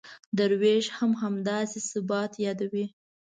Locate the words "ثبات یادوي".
1.91-2.85